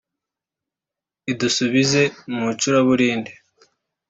[1.31, 2.01] idusubize
[2.35, 3.31] mu icuraburindi